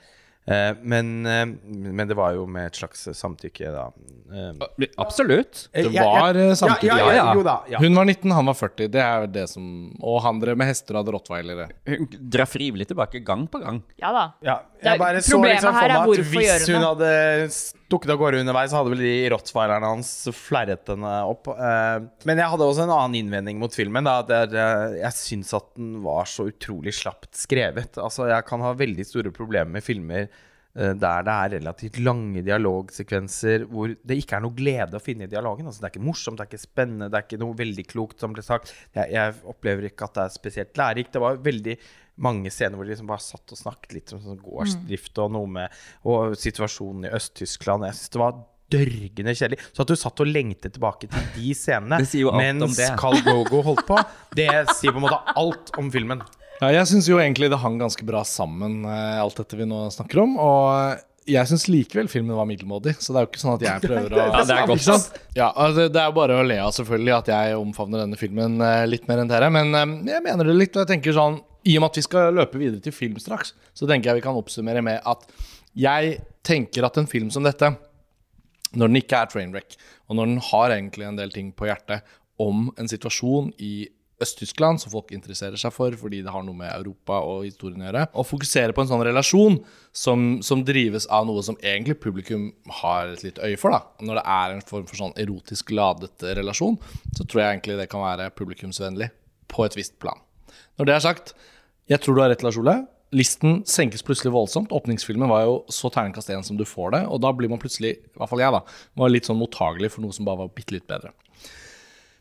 [0.49, 1.47] Eh, men, eh,
[1.93, 3.87] men det var jo med et slags samtykke, da.
[4.33, 5.67] Eh, Absolutt.
[5.73, 6.89] Det var samtykke.
[6.89, 7.59] Ja, ja, ja, jo da.
[7.69, 7.83] Ja.
[7.83, 8.89] Hun var 19, han var 40.
[8.93, 9.67] Det er det som
[10.03, 11.69] Og han drev med hester og hadde rottweilere.
[11.89, 13.83] Hun drar frivillig tilbake gang på gang.
[14.01, 14.25] Ja da.
[14.45, 17.13] Ja, jeg bare så liksom for meg at hvis hun hadde
[17.89, 21.49] dukket av gårde underveis, hadde vel de rottweilerne hans flerret henne opp.
[21.55, 24.05] Eh, Men jeg hadde også en annen innvending mot filmen.
[24.05, 27.97] Da, eh, jeg syns at den var så utrolig slapt skrevet.
[27.97, 32.43] Altså, jeg kan ha veldig store problemer med filmer eh, der det er relativt lange
[32.47, 35.67] dialogsekvenser hvor det ikke er noe glede å finne i dialogen.
[35.67, 38.21] Altså, det er ikke morsomt, det er ikke spennende, det er ikke noe veldig klokt
[38.23, 38.75] som ble sagt.
[38.95, 41.15] Jeg, jeg opplever ikke at det er spesielt lærerikt.
[41.17, 41.79] Det var veldig
[42.25, 45.51] mange scener hvor de liksom bare satt og snakket litt om sånn gårdsdrift og noe
[45.59, 47.87] med Og situasjonen i Øst-Tyskland.
[47.87, 49.61] Jeg synes det var dørgende kjedelig.
[49.73, 52.03] Så at du satt og lengtet tilbake til de scenene
[52.43, 52.77] mens.
[53.01, 53.99] Carl Gogo holdt på,
[54.37, 56.23] det sier på en måte alt om filmen.
[56.59, 59.85] Ja, jeg syns jo egentlig det hang ganske bra sammen, eh, alt dette vi nå
[59.95, 60.33] snakker om.
[60.43, 63.83] Og jeg syns likevel filmen var middelmådig, så det er jo ikke sånn at jeg
[63.89, 65.21] prøver å Ja, det er godt.
[65.37, 68.59] Ja, altså, Det er jo bare å le av selvfølgelig at jeg omfavner denne filmen
[68.65, 69.51] eh, litt mer enn dere.
[69.55, 72.07] Men eh, jeg mener det litt, og jeg tenker sånn I og med at vi
[72.09, 75.29] skal løpe videre til film straks, så tenker jeg vi kan oppsummere med at
[75.79, 76.17] jeg
[76.47, 77.71] tenker at en film som dette,
[78.75, 79.77] når den ikke er trainwreck,
[80.09, 82.03] og når den har egentlig en del ting på hjertet
[82.41, 83.87] om en situasjon i
[84.19, 87.87] Øst-Tyskland som folk interesserer seg for fordi det har noe med Europa og historien å
[87.87, 89.61] gjøre, og fokusere på en sånn relasjon
[89.95, 92.49] som, som drives av noe som egentlig publikum
[92.81, 93.75] har et litt øye for.
[93.75, 93.85] da.
[94.03, 96.81] Når det er en form for sånn erotisk ladet relasjon,
[97.15, 99.13] så tror jeg egentlig det kan være publikumsvennlig
[99.49, 100.19] på et visst plan.
[100.79, 101.35] Når det er sagt,
[101.89, 102.81] jeg tror du har rett, Lars Ole.
[103.17, 104.75] Listen senkes plutselig voldsomt.
[104.75, 107.95] Åpningsfilmen var jo så terningkast én som du får det, og da blir man plutselig,
[108.03, 108.61] i hvert fall jeg, da,
[109.01, 111.15] var litt sånn mottagelig for noe som bare var bitte litt bedre.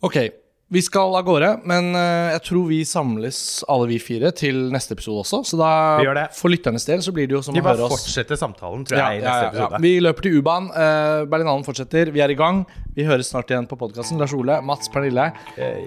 [0.05, 0.21] Ok,
[0.67, 3.37] vi skal av gårde, men eh, jeg tror vi samles
[3.71, 5.39] alle vi fire til neste episode også.
[5.47, 7.87] Så da, for lytternes del, så blir det jo som de å høre oss Vi
[7.87, 9.53] bare fortsetter samtalen, tror ja, jeg, i neste ja, ja.
[9.53, 9.81] episode.
[9.85, 10.67] Vi løper til U-banen.
[10.75, 12.11] Uh, Berlinalen fortsetter.
[12.11, 12.65] Vi er i gang.
[12.97, 14.19] Vi høres snart igjen på podkasten.
[14.19, 15.29] Lars Ole, Mats, Pernille.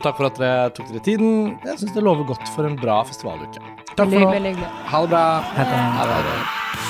[0.00, 1.58] Takk for at dere tok dere tiden.
[1.66, 3.60] Jeg syns det lover godt for en bra festivaluke.
[3.92, 4.32] Takk for nå.
[4.94, 5.26] Ha det bra.
[5.58, 5.84] Ha det.
[6.00, 6.89] Ha det.